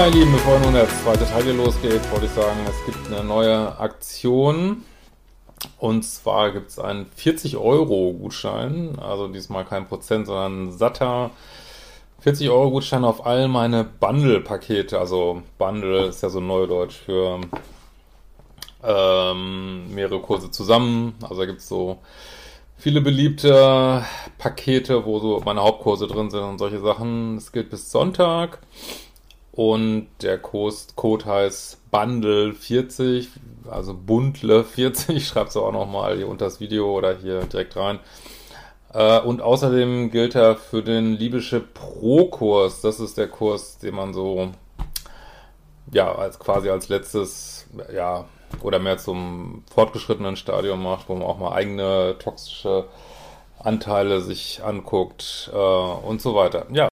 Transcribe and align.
Ja, 0.00 0.06
ihr 0.06 0.12
Lieben, 0.12 0.32
bevor 0.32 0.58
nun 0.60 0.72
der 0.72 0.88
zweite 0.88 1.26
Teil 1.26 1.42
hier 1.42 1.52
losgeht, 1.52 2.10
wollte 2.10 2.24
ich 2.24 2.32
sagen, 2.32 2.58
es 2.66 2.86
gibt 2.86 3.12
eine 3.12 3.22
neue 3.22 3.78
Aktion. 3.78 4.82
Und 5.76 6.04
zwar 6.04 6.52
gibt 6.52 6.70
es 6.70 6.78
einen 6.78 7.04
40-Euro-Gutschein, 7.18 8.98
also 8.98 9.28
diesmal 9.28 9.66
kein 9.66 9.86
Prozent, 9.86 10.26
sondern 10.26 10.72
satter 10.72 11.32
40-Euro-Gutschein 12.24 13.04
auf 13.04 13.26
all 13.26 13.48
meine 13.48 13.84
Bundle-Pakete. 13.84 14.98
Also 14.98 15.42
Bundle 15.58 16.06
ist 16.06 16.22
ja 16.22 16.30
so 16.30 16.40
Neudeutsch 16.40 16.96
für 17.04 17.42
ähm, 18.82 19.94
mehrere 19.94 20.20
Kurse 20.20 20.50
zusammen. 20.50 21.14
Also 21.20 21.40
da 21.40 21.44
gibt 21.44 21.58
es 21.58 21.68
so 21.68 21.98
viele 22.78 23.02
beliebte 23.02 24.02
Pakete, 24.38 25.04
wo 25.04 25.18
so 25.18 25.42
meine 25.44 25.60
Hauptkurse 25.60 26.06
drin 26.06 26.30
sind 26.30 26.40
und 26.40 26.56
solche 26.56 26.80
Sachen. 26.80 27.36
Es 27.36 27.52
gilt 27.52 27.68
bis 27.68 27.90
Sonntag. 27.90 28.60
Und 29.60 30.08
der 30.22 30.38
Code 30.38 31.26
heißt 31.26 31.82
Bundle40, 31.92 33.28
also 33.70 33.92
Bundle40. 33.92 35.12
Ich 35.12 35.28
schreibe 35.28 35.50
es 35.50 35.56
auch 35.58 35.70
nochmal 35.70 36.16
hier 36.16 36.28
unter 36.28 36.46
das 36.46 36.60
Video 36.60 36.96
oder 36.96 37.18
hier 37.18 37.42
direkt 37.42 37.76
rein. 37.76 37.98
Äh, 38.94 39.20
und 39.20 39.42
außerdem 39.42 40.10
gilt 40.10 40.34
er 40.34 40.56
für 40.56 40.82
den 40.82 41.12
Libysche 41.12 41.60
Pro-Kurs. 41.60 42.80
Das 42.80 43.00
ist 43.00 43.18
der 43.18 43.28
Kurs, 43.28 43.76
den 43.76 43.96
man 43.96 44.14
so, 44.14 44.48
ja, 45.92 46.10
als 46.10 46.38
quasi 46.38 46.70
als 46.70 46.88
letztes, 46.88 47.66
ja, 47.94 48.24
oder 48.62 48.78
mehr 48.78 48.96
zum 48.96 49.64
fortgeschrittenen 49.70 50.36
Stadium 50.36 50.82
macht, 50.82 51.10
wo 51.10 51.12
man 51.12 51.24
auch 51.24 51.36
mal 51.36 51.52
eigene 51.52 52.16
toxische 52.18 52.86
Anteile 53.58 54.22
sich 54.22 54.62
anguckt 54.64 55.50
äh, 55.52 55.56
und 55.56 56.22
so 56.22 56.34
weiter. 56.34 56.64
Ja, 56.72 56.89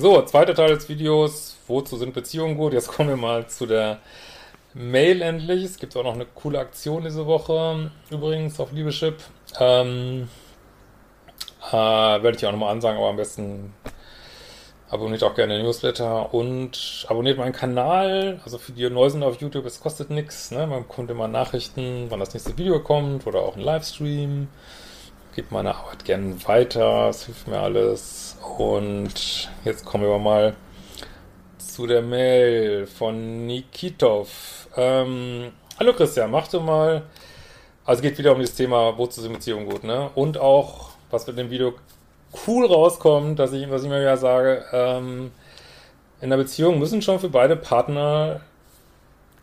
so, 0.00 0.22
zweiter 0.22 0.54
Teil 0.54 0.74
des 0.74 0.88
Videos. 0.88 1.58
Wozu 1.66 1.98
sind 1.98 2.14
Beziehungen 2.14 2.56
gut? 2.56 2.72
Jetzt 2.72 2.88
kommen 2.88 3.10
wir 3.10 3.16
mal 3.16 3.46
zu 3.48 3.66
der 3.66 3.98
Mail 4.72 5.20
endlich. 5.20 5.62
Es 5.62 5.78
gibt 5.78 5.94
auch 5.94 6.04
noch 6.04 6.14
eine 6.14 6.24
coole 6.24 6.58
Aktion 6.58 7.04
diese 7.04 7.26
Woche, 7.26 7.90
übrigens 8.08 8.58
auf 8.60 8.72
Liebeschip. 8.72 9.16
Ähm, 9.58 10.28
äh, 11.68 11.72
werde 11.74 12.34
ich 12.34 12.46
auch 12.46 12.52
nochmal 12.52 12.72
ansagen, 12.72 12.96
aber 12.98 13.10
am 13.10 13.16
besten 13.16 13.74
abonniert 14.88 15.22
auch 15.22 15.34
gerne 15.34 15.56
den 15.58 15.66
Newsletter 15.66 16.32
und 16.32 17.04
abonniert 17.08 17.36
meinen 17.36 17.52
Kanal. 17.52 18.40
Also 18.42 18.56
für 18.56 18.72
die 18.72 18.88
neu 18.88 19.10
sind 19.10 19.22
auf 19.22 19.38
YouTube, 19.38 19.66
es 19.66 19.80
kostet 19.80 20.08
nichts. 20.08 20.50
Ne? 20.50 20.66
Man 20.66 20.84
bekommt 20.84 21.10
immer 21.10 21.28
Nachrichten, 21.28 22.06
wann 22.08 22.20
das 22.20 22.32
nächste 22.32 22.56
Video 22.56 22.80
kommt 22.80 23.26
oder 23.26 23.40
auch 23.40 23.54
ein 23.54 23.62
Livestream. 23.62 24.48
Gebt 25.32 25.52
meine 25.52 25.76
Arbeit 25.76 26.04
gerne 26.04 26.34
weiter, 26.48 27.08
es 27.08 27.26
hilft 27.26 27.46
mir 27.46 27.60
alles. 27.60 28.36
Und 28.58 29.48
jetzt 29.64 29.84
kommen 29.84 30.02
wir 30.02 30.18
mal 30.18 30.56
zu 31.56 31.86
der 31.86 32.02
Mail 32.02 32.88
von 32.88 33.46
Nikitov. 33.46 34.68
Ähm, 34.76 35.52
hallo 35.78 35.92
Christian, 35.92 36.32
mach 36.32 36.48
du 36.48 36.58
mal. 36.58 37.02
Also 37.84 38.02
geht 38.02 38.18
wieder 38.18 38.32
um 38.34 38.40
das 38.40 38.54
Thema, 38.54 38.98
wozu 38.98 39.20
sind 39.20 39.32
Beziehungen 39.32 39.68
gut, 39.68 39.84
ne? 39.84 40.10
Und 40.16 40.36
auch, 40.36 40.90
was 41.12 41.28
mit 41.28 41.38
dem 41.38 41.50
Video 41.50 41.74
cool 42.48 42.66
rauskommt, 42.66 43.38
dass 43.38 43.52
ich, 43.52 43.70
was 43.70 43.82
ich 43.82 43.86
immer 43.86 44.00
wieder 44.00 44.16
sage, 44.16 44.64
ähm, 44.72 45.30
in 46.20 46.26
einer 46.26 46.42
Beziehung 46.42 46.80
müssen 46.80 47.02
schon 47.02 47.20
für 47.20 47.28
beide 47.28 47.54
Partner 47.54 48.40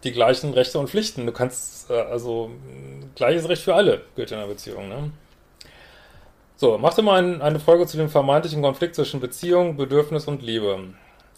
die 0.04 0.12
gleichen 0.12 0.54
Rechte 0.54 0.80
und 0.80 0.90
Pflichten. 0.90 1.26
Du 1.26 1.32
kannst, 1.32 1.90
äh, 1.90 1.94
also, 1.94 2.52
gleiches 3.16 3.48
Recht 3.48 3.62
für 3.62 3.74
alle 3.74 4.02
gilt 4.18 4.34
in 4.34 4.38
einer 4.38 4.48
Beziehung, 4.48 4.90
ne? 4.90 5.12
So, 6.60 6.80
mach 6.80 6.96
dir 6.96 7.04
mal 7.04 7.22
ein, 7.22 7.40
eine 7.44 7.60
Folge 7.60 7.86
zu 7.86 7.98
dem 7.98 8.10
vermeintlichen 8.10 8.64
Konflikt 8.64 8.96
zwischen 8.96 9.20
Beziehung, 9.20 9.78
Bedürfnis 9.78 10.26
und 10.26 10.42
Liebe. 10.42 10.86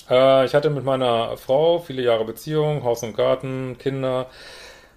Äh, 0.09 0.45
ich 0.45 0.55
hatte 0.55 0.69
mit 0.69 0.85
meiner 0.85 1.35
Frau 1.35 1.79
viele 1.79 2.01
Jahre 2.01 2.23
Beziehung, 2.23 2.85
Haus 2.85 3.03
und 3.03 3.17
Garten, 3.17 3.77
Kinder, 3.77 4.27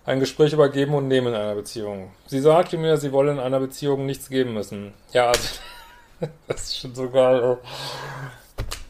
ein 0.05 0.21
Gespräch 0.21 0.53
über 0.53 0.69
Geben 0.69 0.95
und 0.95 1.09
Nehmen 1.09 1.27
in 1.27 1.35
einer 1.35 1.57
Beziehung. 1.57 2.13
Sie 2.27 2.39
sagte 2.39 2.79
mir, 2.79 2.99
sie 2.99 3.11
wolle 3.11 3.33
in 3.33 3.41
einer 3.41 3.59
Beziehung 3.59 4.07
nichts 4.07 4.29
geben 4.29 4.55
müssen. 4.55 4.95
Ja, 5.13 5.27
also, 5.27 5.49
das 6.47 6.63
ist 6.63 6.79
schon 6.79 6.95
so 6.95 7.11
geil. 7.11 7.59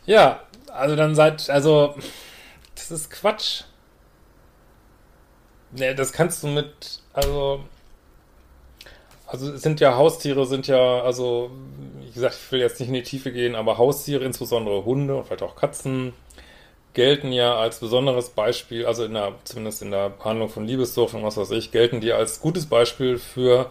Ja, 0.05 0.41
also 0.71 0.97
dann 0.97 1.15
seid, 1.15 1.49
also, 1.49 1.95
das 2.75 2.91
ist 2.91 3.11
Quatsch. 3.11 3.63
Ne, 5.71 5.95
das 5.95 6.13
kannst 6.13 6.43
du 6.43 6.49
mit, 6.49 7.01
also, 7.15 7.65
also 9.33 9.57
sind 9.57 9.81
ja 9.81 9.97
Haustiere, 9.97 10.45
sind 10.45 10.67
ja, 10.67 11.01
also 11.01 11.51
wie 12.03 12.13
gesagt, 12.13 12.35
ich 12.35 12.53
will 12.53 12.61
jetzt 12.61 12.79
nicht 12.81 12.91
in 12.91 12.95
die 12.95 13.03
Tiefe 13.03 13.33
gehen, 13.33 13.55
aber 13.55 13.79
Haustiere, 13.79 14.25
insbesondere 14.25 14.85
Hunde 14.85 15.17
und 15.17 15.25
vielleicht 15.25 15.43
auch 15.43 15.57
Katzen, 15.57 16.13
gelten 16.93 17.33
ja 17.33 17.57
als 17.57 17.81
besonderes 17.81 18.29
Beispiel, 18.29 18.85
also 18.85 19.07
in 19.07 19.15
der, 19.15 19.33
zumindest 19.45 19.81
in 19.81 19.91
der 19.91 20.11
Behandlung 20.11 20.51
von 20.51 20.67
Liebessucht 20.67 21.15
und 21.15 21.23
was 21.23 21.39
weiß 21.39 21.51
ich, 21.53 21.73
gelten 21.73 22.03
die 22.03 22.13
als 22.13 22.43
gutes 22.43 22.67
Beispiel 22.67 23.17
für 23.17 23.71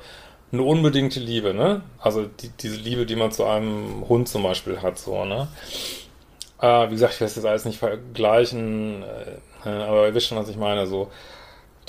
eine 0.51 0.63
unbedingte 0.63 1.19
Liebe, 1.19 1.53
ne? 1.53 1.83
Also 1.99 2.25
die, 2.25 2.49
diese 2.49 2.77
Liebe, 2.77 3.05
die 3.05 3.15
man 3.15 3.31
zu 3.31 3.45
einem 3.45 4.09
Hund 4.09 4.29
zum 4.29 4.41
Beispiel 4.41 4.81
hat, 4.81 4.97
so, 4.97 5.25
ne? 5.25 5.47
Äh, 6.59 6.87
wie 6.87 6.93
gesagt, 6.93 7.13
ich 7.13 7.19
will 7.19 7.27
das 7.27 7.35
jetzt 7.35 7.45
alles 7.45 7.65
nicht 7.65 7.77
vergleichen, 7.77 9.03
äh, 9.63 9.69
aber 9.69 10.07
ihr 10.07 10.15
wisst 10.15 10.25
schon, 10.25 10.39
was 10.39 10.49
ich 10.49 10.57
meine, 10.57 10.87
so 10.87 11.11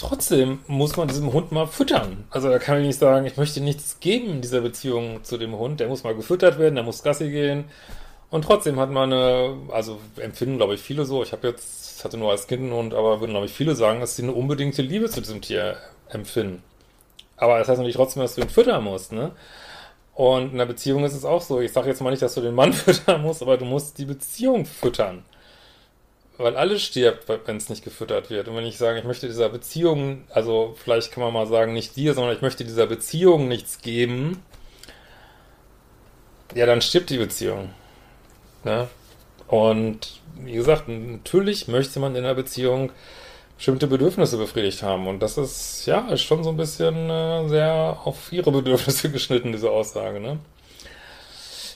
Trotzdem 0.03 0.59
muss 0.67 0.97
man 0.97 1.07
diesem 1.07 1.33
Hund 1.33 1.53
mal 1.53 1.69
füttern. 1.69 2.25
Also 2.31 2.51
da 2.51 2.59
kann 2.59 2.81
ich 2.81 2.87
nicht 2.89 2.99
sagen, 2.99 3.25
ich 3.25 3.37
möchte 3.37 3.61
nichts 3.61 4.01
geben 4.01 4.31
in 4.31 4.41
dieser 4.41 4.61
Beziehung 4.61 5.23
zu 5.23 5.39
dem 5.39 5.57
Hund. 5.57 5.79
Der 5.79 5.87
muss 5.87 6.03
mal 6.03 6.17
gefüttert 6.17 6.59
werden, 6.59 6.75
der 6.75 6.83
muss 6.83 7.05
Gassi 7.05 7.31
gehen. 7.31 7.67
Und 8.29 8.43
trotzdem 8.43 8.81
hat 8.81 8.91
man 8.91 9.13
eine, 9.13 9.57
also 9.71 10.01
empfinden 10.17 10.57
glaube 10.57 10.75
ich 10.75 10.81
viele 10.81 11.05
so. 11.05 11.23
Ich 11.23 11.31
habe 11.31 11.47
jetzt, 11.47 12.05
hatte 12.05 12.17
nur 12.19 12.33
als 12.33 12.49
Kind 12.49 12.63
einen 12.63 12.73
Hund, 12.73 12.95
aber 12.95 13.21
würden 13.21 13.31
glaube 13.31 13.47
ich 13.47 13.53
viele 13.53 13.77
sagen, 13.77 14.01
dass 14.01 14.17
sie 14.17 14.25
eine 14.25 14.33
unbedingte 14.33 14.83
Liebe 14.83 15.09
zu 15.09 15.21
diesem 15.21 15.41
Tier 15.41 15.77
empfinden. 16.09 16.65
Aber 17.37 17.61
das 17.61 17.69
heißt 17.69 17.79
natürlich 17.79 17.95
trotzdem, 17.95 18.23
dass 18.23 18.35
du 18.35 18.41
ihn 18.41 18.49
füttern 18.49 18.83
musst, 18.83 19.13
ne? 19.13 19.31
Und 20.15 20.51
in 20.51 20.59
der 20.59 20.67
Beziehung 20.67 21.05
ist 21.05 21.15
es 21.15 21.25
auch 21.25 21.43
so. 21.43 21.61
Ich 21.61 21.73
sage 21.73 21.89
jetzt 21.89 22.03
mal 22.03 22.11
nicht, 22.11 22.23
dass 22.23 22.35
du 22.35 22.41
den 22.41 22.57
Mann 22.57 22.73
füttern 22.73 23.23
musst, 23.23 23.41
aber 23.41 23.57
du 23.57 23.67
musst 23.67 23.99
die 23.99 24.07
Beziehung 24.07 24.67
füttern 24.67 25.23
weil 26.43 26.57
alles 26.57 26.83
stirbt, 26.83 27.29
wenn 27.47 27.57
es 27.57 27.69
nicht 27.69 27.85
gefüttert 27.85 28.31
wird. 28.31 28.49
Und 28.49 28.57
wenn 28.57 28.67
ich 28.67 28.79
sage, 28.79 28.99
ich 28.99 29.05
möchte 29.05 29.27
dieser 29.27 29.49
Beziehung, 29.49 30.25
also 30.31 30.75
vielleicht 30.83 31.13
kann 31.13 31.23
man 31.23 31.33
mal 31.33 31.47
sagen, 31.47 31.73
nicht 31.73 31.97
dir, 31.97 32.15
sondern 32.15 32.35
ich 32.35 32.43
möchte 32.43 32.65
dieser 32.65 32.87
Beziehung 32.87 33.49
nichts 33.49 33.81
geben, 33.81 34.43
ja, 36.55 36.67
dann 36.67 36.83
stirbt 36.83 37.11
die 37.11 37.19
Beziehung. 37.19 37.71
Ne? 38.65 38.89
Und 39.49 40.21
wie 40.37 40.53
gesagt, 40.53 40.89
natürlich 40.89 41.69
möchte 41.69 42.01
man 42.01 42.17
in 42.17 42.25
einer 42.25 42.35
Beziehung 42.35 42.91
bestimmte 43.57 43.87
Bedürfnisse 43.87 44.39
befriedigt 44.39 44.83
haben. 44.83 45.07
Und 45.07 45.21
das 45.21 45.39
ist, 45.39 45.87
ja, 45.87 46.09
ist 46.09 46.23
schon 46.23 46.43
so 46.43 46.51
ein 46.51 46.57
bisschen 46.57 47.09
äh, 47.09 47.49
sehr 47.49 47.99
auf 48.05 48.33
ihre 48.33 48.51
Bedürfnisse 48.51 49.11
geschnitten, 49.13 49.53
diese 49.53 49.71
Aussage, 49.71 50.21
ne? 50.21 50.39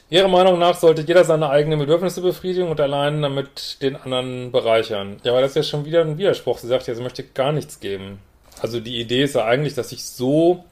Ihrer 0.08 0.28
Meinung 0.28 0.58
nach 0.58 0.76
sollte 0.76 1.02
jeder 1.02 1.24
seine 1.24 1.50
eigenen 1.50 1.80
Bedürfnisse 1.80 2.20
befriedigen 2.20 2.68
und 2.68 2.80
allein 2.80 3.22
damit 3.22 3.82
den 3.82 3.96
anderen 3.96 4.52
bereichern. 4.52 5.16
Ja, 5.24 5.32
aber 5.32 5.40
das 5.40 5.50
ist 5.50 5.56
ja 5.56 5.62
schon 5.64 5.84
wieder 5.84 6.02
ein 6.02 6.16
Widerspruch. 6.16 6.58
Sie 6.58 6.68
sagt 6.68 6.86
ja, 6.86 6.94
sie 6.94 7.02
möchte 7.02 7.24
gar 7.24 7.50
nichts 7.50 7.80
geben. 7.80 8.20
Also 8.62 8.78
die 8.78 9.00
Idee 9.00 9.24
ist 9.24 9.34
ja 9.34 9.44
eigentlich, 9.44 9.74
dass 9.74 9.90
ich 9.90 10.04
so 10.04 10.64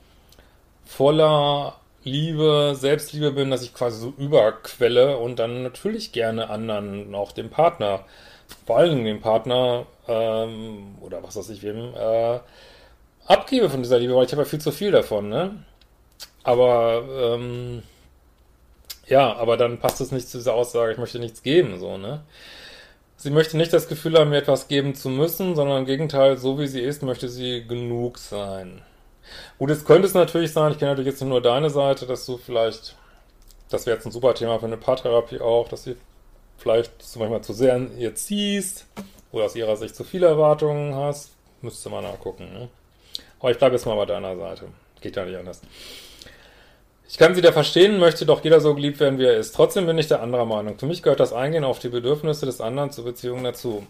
voller 0.87 1.75
Liebe, 2.05 2.75
Selbstliebe 2.77 3.33
bin, 3.33 3.51
dass 3.51 3.63
ich 3.63 3.75
quasi 3.75 3.99
so 4.01 4.15
überquelle 4.19 5.17
und 5.17 5.39
dann 5.39 5.63
natürlich 5.63 6.13
gerne 6.13 6.51
anderen, 6.51 7.15
auch 7.15 7.33
dem 7.33 7.51
Partner, 7.51 8.05
vor 8.67 8.77
allen 8.77 8.91
Dingen 8.91 9.07
dem 9.07 9.21
Partner 9.21 9.87
ähm, 10.07 10.97
oder 11.01 11.23
was 11.23 11.37
weiß 11.37 11.49
ich 11.51 11.63
wem, 11.63 11.95
äh, 11.95 12.39
abgebe 13.27 13.71
von 13.71 13.83
dieser 13.83 13.99
Liebe, 13.99 14.15
weil 14.15 14.27
ich 14.27 14.33
habe 14.33 14.43
ja 14.43 14.49
viel 14.49 14.61
zu 14.61 14.71
viel 14.71 14.93
davon, 14.93 15.29
ne? 15.29 15.65
Aber, 16.43 17.03
ähm, 17.39 17.83
ja, 19.07 19.35
aber 19.35 19.57
dann 19.57 19.79
passt 19.79 20.01
es 20.01 20.13
nicht 20.13 20.29
zu 20.29 20.39
dieser 20.39 20.55
Aussage, 20.55 20.93
ich 20.93 20.99
möchte 20.99 21.19
nichts 21.19 21.43
geben, 21.43 21.79
so, 21.79 21.99
ne? 21.99 22.23
Sie 23.17 23.31
möchte 23.31 23.57
nicht 23.57 23.73
das 23.73 23.89
Gefühl 23.89 24.19
haben, 24.19 24.31
mir 24.31 24.39
etwas 24.39 24.69
geben 24.69 24.95
zu 24.95 25.09
müssen, 25.09 25.55
sondern 25.55 25.79
im 25.79 25.87
Gegenteil, 25.87 26.37
so 26.37 26.59
wie 26.59 26.67
sie 26.67 26.81
ist, 26.81 27.03
möchte 27.03 27.29
sie 27.29 27.65
genug 27.67 28.19
sein. 28.19 28.83
Gut, 29.59 29.71
jetzt 29.71 29.87
könnte 29.87 30.07
es 30.07 30.15
natürlich 30.15 30.53
sein, 30.53 30.73
ich 30.73 30.79
kenne 30.79 30.91
natürlich 30.93 31.13
jetzt 31.13 31.23
nur 31.23 31.41
deine 31.41 31.71
Seite, 31.71 32.07
dass 32.07 32.27
du 32.27 32.37
vielleicht, 32.37 32.97
das 33.71 33.87
wäre 33.87 33.97
jetzt 33.97 34.05
ein 34.05 34.13
super 34.13 34.35
Thema 34.35 34.59
für 34.59 34.67
eine 34.67 34.77
Paartherapie 34.77 35.41
auch, 35.41 35.69
dass 35.69 35.85
sie 35.85 35.97
vielleicht 36.59 36.93
du 37.15 37.19
manchmal 37.19 37.43
zu 37.43 37.53
sehr 37.53 37.75
an 37.75 37.97
ihr 37.99 38.15
ziehst 38.15 38.87
oder 39.33 39.45
aus 39.45 39.57
ihrer 39.57 39.77
Sicht 39.77 39.97
zu 39.97 40.05
viele 40.05 40.27
Erwartungen 40.27 40.95
hast. 40.95 41.31
Müsste 41.63 41.89
man 41.89 42.05
nachgucken. 42.05 42.53
Ne? 42.53 42.69
Aber 43.41 43.51
ich 43.51 43.59
bleibe 43.59 43.75
jetzt 43.75 43.87
mal 43.87 43.97
bei 43.97 44.07
deiner 44.07 44.37
Seite. 44.37 44.67
Geht 45.01 45.17
ja 45.17 45.25
nicht 45.25 45.37
anders. 45.37 45.61
Ich 47.09 47.19
kann 47.19 47.35
sie 47.35 47.43
da 47.43 47.53
verstehen, 47.53 47.99
möchte 47.99 48.27
doch 48.27 48.43
jeder 48.43 48.61
so 48.61 48.75
geliebt 48.75 48.99
werden, 48.99 49.19
wie 49.19 49.27
er 49.27 49.37
ist. 49.37 49.55
Trotzdem 49.55 49.87
bin 49.87 49.99
ich 49.99 50.09
der 50.09 50.23
anderer 50.23 50.47
Meinung. 50.47 50.79
Für 50.79 50.87
mich 50.87 51.03
gehört 51.03 51.21
das 51.21 51.33
Eingehen 51.33 51.65
auf 51.65 51.79
die 51.79 51.91
Bedürfnisse 51.91 52.47
des 52.47 52.61
anderen 52.61 52.91
zur 52.91 53.05
Beziehung 53.05 53.45
dazu. 53.45 53.87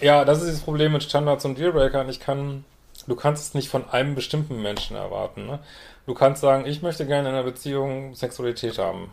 Ja, 0.00 0.24
das 0.24 0.42
ist 0.42 0.52
das 0.52 0.60
Problem 0.60 0.92
mit 0.92 1.02
Standards 1.02 1.44
und 1.44 1.58
Dealbreakern. 1.58 2.08
Ich 2.08 2.20
kann, 2.20 2.64
du 3.06 3.14
kannst 3.14 3.46
es 3.46 3.54
nicht 3.54 3.68
von 3.68 3.88
einem 3.90 4.14
bestimmten 4.14 4.60
Menschen 4.60 4.96
erwarten. 4.96 5.46
Ne? 5.46 5.60
Du 6.06 6.14
kannst 6.14 6.40
sagen, 6.40 6.66
ich 6.66 6.82
möchte 6.82 7.06
gerne 7.06 7.28
in 7.28 7.34
einer 7.34 7.44
Beziehung 7.44 8.14
Sexualität 8.14 8.78
haben. 8.78 9.12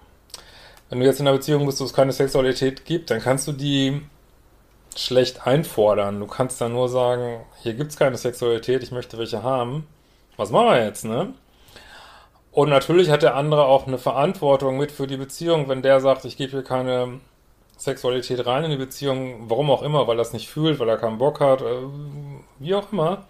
Wenn 0.90 1.00
du 1.00 1.06
jetzt 1.06 1.20
in 1.20 1.28
einer 1.28 1.38
Beziehung 1.38 1.66
bist, 1.66 1.80
wo 1.80 1.86
es 1.86 1.94
keine 1.94 2.12
Sexualität 2.12 2.86
gibt, 2.86 3.12
dann 3.12 3.22
kannst 3.22 3.48
du 3.48 3.52
die 3.52 4.02
schlecht 4.96 5.46
einfordern. 5.48 6.20
Du 6.20 6.28
kannst 6.28 6.60
dann 6.60 6.74
nur 6.74 6.90
sagen, 6.90 7.42
hier 7.62 7.74
gibt's 7.74 7.98
keine 7.98 8.18
Sexualität, 8.18 8.84
ich 8.84 8.92
möchte 8.92 9.18
welche 9.18 9.44
haben. 9.44 9.88
Was 10.36 10.52
machen 10.52 10.68
wir 10.68 10.84
jetzt, 10.84 11.06
ne? 11.06 11.34
Und 12.52 12.70
natürlich 12.70 13.10
hat 13.10 13.24
der 13.24 13.36
andere 13.36 13.66
auch 13.66 13.88
eine 13.88 13.98
Verantwortung 13.98 14.78
mit 14.78 14.92
für 14.92 15.08
die 15.08 15.18
Beziehung, 15.18 15.70
wenn 15.70 15.82
der 15.82 16.02
sagt, 16.02 16.26
ich 16.26 16.36
gebe 16.38 16.52
hier 16.52 16.64
keine 16.64 17.22
Sexualität 17.78 18.46
rein 18.46 18.66
in 18.66 18.72
die 18.72 18.78
Beziehung, 18.78 19.50
warum 19.50 19.72
auch 19.72 19.82
immer, 19.84 20.08
weil 20.08 20.20
er 20.20 20.22
es 20.22 20.34
nicht 20.34 20.50
fühlt, 20.50 20.80
weil 20.80 20.90
er 20.90 20.98
keinen 20.98 21.18
Bock 21.18 21.40
hat, 21.40 21.62
äh, 21.62 21.66
wie 22.60 22.76
auch 22.76 22.92
immer, 22.92 23.26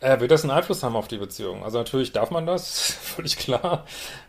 äh, 0.00 0.18
wird 0.20 0.32
das 0.32 0.42
einen 0.42 0.50
Einfluss 0.50 0.82
haben 0.82 0.96
auf 0.96 1.08
die 1.08 1.16
Beziehung. 1.16 1.62
Also 1.64 1.78
natürlich 1.78 2.12
darf 2.12 2.30
man 2.30 2.44
das, 2.44 2.92
völlig 3.02 3.36
klar. 3.36 3.84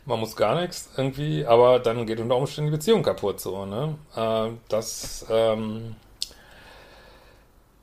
Man 0.05 0.19
muss 0.19 0.35
gar 0.35 0.61
nichts 0.61 0.89
irgendwie, 0.95 1.45
aber 1.45 1.79
dann 1.79 2.05
geht 2.05 2.19
unter 2.19 2.37
Umständen 2.37 2.71
die 2.71 2.77
Beziehung 2.77 3.01
kaputt 3.03 3.39
so, 3.41 3.65
ne? 3.65 3.95
Äh, 4.15 4.51
das, 4.69 5.25
ähm, 5.29 5.95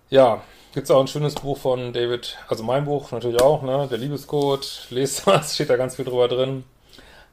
ja, 0.09 0.43
Gibt 0.73 0.85
es 0.85 0.91
auch 0.91 1.01
ein 1.01 1.09
schönes 1.09 1.35
Buch 1.35 1.59
von 1.59 1.93
David, 1.93 2.39
also 2.49 2.63
mein 2.63 2.85
Buch 2.85 3.11
natürlich 3.11 3.41
auch, 3.41 3.63
ne? 3.63 3.89
Der 3.91 3.99
Liebescode. 3.99 4.87
Lest 4.91 5.27
was, 5.27 5.55
steht 5.55 5.71
da 5.71 5.77
ganz 5.77 5.97
viel 5.97 6.05
drüber 6.05 6.29
drin. 6.29 6.65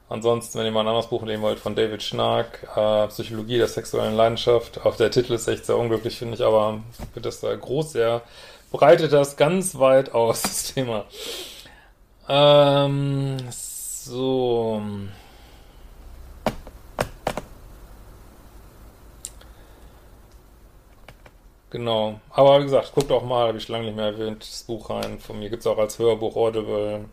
Ansonsten, 0.09 0.57
wenn 0.57 0.65
ihr 0.65 0.71
mal 0.71 0.81
ein 0.81 0.87
anderes 0.87 1.07
Buch 1.07 1.21
nehmen 1.23 1.43
wollt, 1.43 1.59
von 1.59 1.75
David 1.75 2.01
Schnark, 2.01 2.67
äh, 2.75 3.07
Psychologie 3.07 3.57
der 3.57 3.67
sexuellen 3.67 4.15
Leidenschaft. 4.15 4.85
Auch 4.85 4.95
der 4.95 5.11
Titel 5.11 5.33
ist 5.33 5.47
echt 5.47 5.65
sehr 5.65 5.77
unglücklich, 5.77 6.17
finde 6.17 6.35
ich, 6.35 6.43
aber 6.43 6.79
wird 7.13 7.25
das 7.25 7.41
da 7.41 7.53
groß, 7.53 7.91
sehr 7.91 8.23
breitet 8.71 9.13
das 9.13 9.37
ganz 9.37 9.77
weit 9.77 10.13
aus, 10.13 10.41
das 10.43 10.73
Thema. 10.73 11.05
Ähm, 12.27 13.37
so. 13.49 14.81
Genau. 21.69 22.19
Aber 22.29 22.59
wie 22.59 22.63
gesagt, 22.63 22.93
guckt 22.93 23.11
auch 23.11 23.23
mal, 23.23 23.47
habe 23.49 23.57
ich 23.57 23.67
lange 23.67 23.85
nicht 23.85 23.95
mehr 23.95 24.05
erwähnt, 24.05 24.41
das 24.41 24.63
Buch 24.63 24.89
rein. 24.89 25.19
Von 25.19 25.39
mir 25.39 25.49
gibt 25.49 25.61
es 25.61 25.67
auch 25.67 25.77
als 25.77 25.99
Hörbuch 25.99 26.35
Audible. 26.35 27.05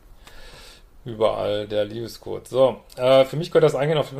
Überall 1.05 1.67
der 1.67 1.85
Liebescode. 1.85 2.49
So, 2.49 2.81
äh, 2.97 3.25
für 3.25 3.37
mich 3.37 3.51
gehört 3.51 3.65
das 3.65 3.75
eingehen 3.75 3.99
auf 3.99 4.13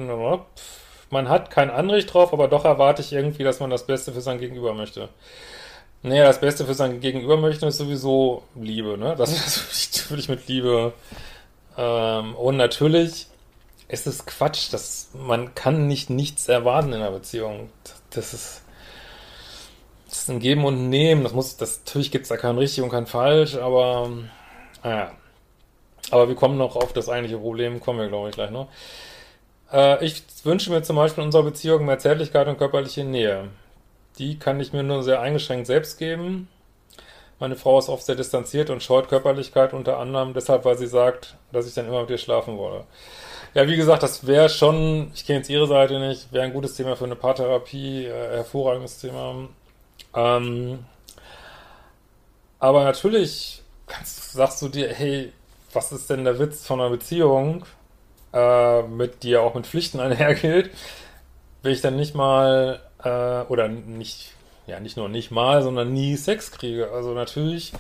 man 1.15 1.29
hat 1.29 1.51
kein 1.51 1.71
Anrecht 1.71 2.13
drauf, 2.13 2.33
aber 2.33 2.49
doch 2.49 2.65
erwarte 2.65 3.01
ich 3.01 3.13
irgendwie, 3.13 3.45
dass 3.45 3.61
man 3.61 3.71
das 3.71 3.87
Beste 3.87 4.13
für 4.13 4.21
sein 4.21 4.41
Gegenüber 4.41 4.75
möchte. 4.75 5.09
Naja, 6.03 6.25
das 6.25 6.41
Beste 6.41 6.67
für 6.67 6.75
sein 6.75 7.01
Gegenüber 7.01 7.37
möchte 7.37 7.67
ist 7.67 7.79
sowieso 7.79 8.43
Liebe, 8.55 8.99
ne? 8.99 9.15
Das 9.17 9.31
ist 9.47 9.97
natürlich 10.03 10.29
mit 10.29 10.49
Liebe. 10.49 10.93
Ähm, 11.79 12.35
und 12.35 12.57
natürlich 12.57 13.29
ist 13.89 14.07
es 14.07 14.27
Quatsch, 14.27 14.73
dass 14.73 15.11
man 15.15 15.55
kann 15.55 15.87
nicht 15.87 16.11
nichts 16.11 16.49
erwarten 16.49 16.89
in 16.89 17.01
einer 17.01 17.13
Beziehung. 17.13 17.71
Das 18.11 18.35
ist 18.35 18.35
das 18.35 18.63
ist 20.25 20.31
ein 20.31 20.41
Geben 20.41 20.65
und 20.65 20.89
Nehmen. 20.89 21.23
Das 21.23 21.33
muss, 21.33 21.57
das, 21.57 21.81
natürlich 21.85 22.11
gibt 22.11 22.25
es 22.25 22.29
da 22.31 22.37
kein 22.37 22.57
richtig 22.59 22.83
und 22.83 22.91
kein 22.91 23.07
falsch, 23.07 23.57
aber 23.57 24.11
naja. 24.83 25.13
Aber 26.11 26.29
wir 26.29 26.35
kommen 26.35 26.59
noch 26.59 26.77
auf 26.77 26.93
das 26.93 27.09
eigentliche 27.09 27.39
Problem, 27.39 27.81
kommen 27.81 27.99
wir, 27.99 28.09
glaube 28.09 28.29
ich, 28.29 28.35
gleich 28.35 28.51
noch. 28.51 28.69
Äh, 29.73 30.05
ich 30.05 30.23
wünsche 30.45 30.71
mir 30.71 30.83
zum 30.83 30.97
Beispiel 30.97 31.23
in 31.23 31.29
unserer 31.29 31.45
Beziehung 31.45 31.85
mehr 31.87 31.99
Zärtlichkeit 31.99 32.47
und 32.49 32.59
körperliche 32.59 33.05
Nähe. 33.05 33.49
Die 34.19 34.39
kann 34.39 34.61
ich 34.61 34.73
mir 34.73 34.83
nur 34.83 35.03
sehr 35.03 35.21
eingeschränkt 35.21 35.67
selbst 35.67 35.99
geben. 35.99 36.49
Meine 37.41 37.57
Frau 37.57 37.79
ist 37.79 37.89
oft 37.89 38.05
sehr 38.05 38.15
distanziert 38.15 38.71
und 38.71 38.83
scheut 38.83 39.09
Körperlichkeit 39.09 39.73
unter 39.73 39.99
anderem 39.99 40.35
deshalb, 40.35 40.65
weil 40.65 40.79
sie 40.79 40.87
sagt, 40.87 41.37
dass 41.53 41.67
ich 41.67 41.75
dann 41.75 41.87
immer 41.89 42.03
mit 42.03 42.11
ihr 42.11 42.19
schlafen 42.19 42.59
wolle. 42.59 42.85
Ja, 43.55 43.67
wie 43.69 43.77
gesagt, 43.77 44.03
das 44.03 44.27
wäre 44.27 44.49
schon, 44.49 45.11
ich 45.15 45.27
kenne 45.27 45.39
jetzt 45.41 45.51
ihre 45.51 45.67
Seite 45.67 45.99
nicht, 45.99 46.33
wäre 46.33 46.45
ein 46.45 46.53
gutes 46.53 46.75
Thema 46.77 46.97
für 46.97 47.05
eine 47.05 47.17
Paartherapie, 47.17 48.07
äh, 48.07 48.37
hervorragendes 48.37 49.01
Thema. 49.01 49.49
Ähm, 50.15 50.85
aber 52.59 52.85
natürlich 52.85 53.63
kannst, 53.87 54.33
sagst 54.33 54.63
du 54.63 54.69
dir, 54.69 54.89
hey, 54.93 55.33
was 55.73 55.93
ist 55.93 56.09
denn 56.09 56.25
der 56.25 56.39
Witz 56.39 56.67
von 56.67 56.81
einer 56.81 56.91
Beziehung, 56.91 57.65
äh, 58.33 58.83
mit 58.83 59.23
die 59.23 59.31
ja 59.31 59.41
auch 59.41 59.55
mit 59.55 59.67
Pflichten 59.67 60.01
einhergeht, 60.01 60.71
wenn 61.63 61.73
ich 61.73 61.81
dann 61.81 61.97
nicht 61.97 62.15
mal, 62.15 62.81
äh, 63.03 63.51
oder 63.51 63.69
nicht, 63.69 64.33
ja, 64.67 64.81
nicht 64.81 64.97
nur 64.97 65.09
nicht 65.09 65.31
mal, 65.31 65.63
sondern 65.63 65.93
nie 65.93 66.17
Sex 66.17 66.51
kriege. 66.53 66.91
Also 66.93 67.13
natürlich, 67.13 67.73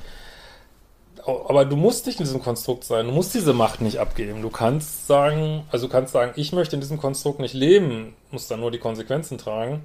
aber 1.25 1.64
du 1.64 1.76
musst 1.76 2.06
nicht 2.06 2.19
in 2.19 2.26
diesem 2.26 2.42
Konstrukt 2.42 2.84
sein, 2.84 3.06
du 3.06 3.12
musst 3.12 3.34
diese 3.34 3.54
Macht 3.54 3.80
nicht 3.80 3.98
abgeben. 3.98 4.42
Du 4.42 4.50
kannst 4.50 5.06
sagen, 5.06 5.64
also 5.70 5.87
du 5.87 5.92
kannst 5.92 6.12
sagen, 6.12 6.32
ich 6.37 6.52
möchte 6.52 6.76
in 6.76 6.80
diesem 6.80 6.98
Konstrukt 6.98 7.40
nicht 7.40 7.54
leben, 7.54 8.14
musst 8.30 8.50
dann 8.50 8.60
nur 8.60 8.70
die 8.70 8.78
Konsequenzen 8.78 9.38
tragen. 9.38 9.82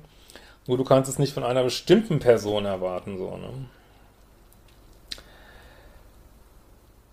Nur 0.69 0.77
du 0.77 0.83
kannst 0.83 1.09
es 1.09 1.17
nicht 1.17 1.33
von 1.33 1.43
einer 1.43 1.63
bestimmten 1.63 2.19
Person 2.19 2.65
erwarten, 2.65 3.17
so, 3.17 3.35
ne? 3.37 3.49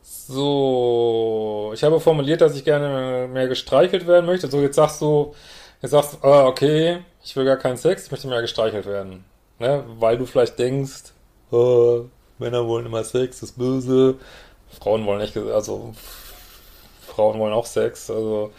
So, 0.03 1.71
ich 1.73 1.83
habe 1.83 1.99
formuliert, 1.99 2.43
dass 2.43 2.55
ich 2.55 2.67
gerne 2.67 3.27
mehr 3.33 3.49
gestreichelt 3.49 4.07
werden 4.07 4.27
möchte. 4.27 4.51
So, 4.51 4.61
jetzt 4.61 4.77
sagst 4.77 5.01
du, 5.01 5.35
jetzt 5.81 5.93
sagst 5.93 6.19
du, 6.23 6.29
ah, 6.29 6.45
okay, 6.45 6.99
ich 7.25 7.35
will 7.35 7.47
gar 7.47 7.57
keinen 7.57 7.79
Sex, 7.79 8.05
ich 8.05 8.11
möchte 8.11 8.29
mehr 8.29 8.43
gestreichelt 8.43 8.85
werden. 8.85 9.25
Ne? 9.59 9.85
Weil 10.01 10.19
du 10.19 10.27
vielleicht 10.27 10.59
denkst, 10.59 11.15
oh, 11.51 12.05
Männer 12.39 12.69
wollen 12.69 12.85
immer 12.85 13.05
Sex, 13.05 13.41
das 13.41 13.53
ist 13.53 13.59
böse. 13.59 14.17
Frauen 14.69 15.07
wollen 15.07 15.23
nicht, 15.23 15.35
also 15.35 15.95
Frauen 17.07 17.39
wollen 17.39 17.55
auch 17.55 17.65
Sex, 17.65 18.11
also 18.11 18.53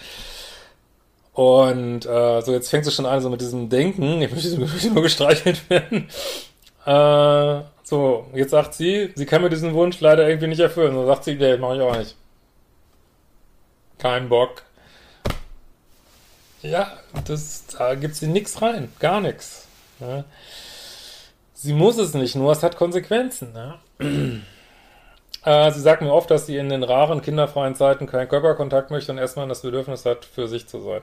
und 1.38 2.03
äh, 2.08 2.41
so, 2.41 2.51
jetzt 2.51 2.72
fängst 2.72 2.88
du 2.88 2.91
schon 2.91 3.06
an, 3.06 3.22
so 3.22 3.29
mit 3.29 3.41
diesem 3.41 3.70
Denken, 3.70 4.22
ich 4.24 4.32
möchte, 4.32 4.58
möchte 4.58 4.89
nur 4.89 5.03
gestreichelt 5.03 5.70
werden. 5.70 6.10
Äh, 6.84 7.63
so, 7.84 8.25
jetzt 8.34 8.50
sagt 8.50 8.74
sie, 8.74 9.12
sie 9.13 9.25
kann 9.27 9.44
mir 9.44 9.51
diesen 9.51 9.75
Wunsch 9.75 10.00
leider 10.00 10.27
irgendwie 10.27 10.48
nicht 10.48 10.62
erfüllen. 10.62 10.96
So 10.96 11.06
sagt 11.06 11.25
sie, 11.25 11.36
nee, 11.36 11.56
mach 11.58 11.75
ich 11.75 11.82
auch 11.82 11.96
nicht. 11.96 12.15
Kein 14.00 14.29
Bock. 14.29 14.63
Ja, 16.63 16.91
das, 17.25 17.65
da 17.67 17.94
gibt 17.94 18.15
sie 18.15 18.25
nix 18.25 18.60
rein. 18.63 18.91
Gar 18.98 19.22
nichts. 19.22 19.67
Ne? 20.00 20.25
Sie 21.53 21.74
muss 21.74 22.00
es 22.00 22.15
nicht, 22.15 22.36
nur 22.36 22.51
es 22.51 22.63
hat 22.63 22.77
Konsequenzen. 22.77 23.53
Ne? 23.53 24.41
Äh, 25.48 25.72
sie 25.72 25.80
sagt 25.80 26.01
mir 26.01 26.12
oft, 26.12 26.30
dass 26.30 26.46
sie 26.46 26.58
in 26.58 26.68
den 26.68 26.84
raren, 26.84 27.22
kinderfreien 27.22 27.74
Zeiten 27.74 28.06
keinen 28.06 28.27
Körperkontakt 28.27 28.92
möchte 28.92 29.13
und 29.13 29.18
erstmal 29.18 29.48
das 29.48 29.62
Bedürfnis 29.62 30.06
hat, 30.06 30.25
für 30.25 30.50
sich 30.50 30.68
zu 30.68 30.82
sein. 30.82 31.01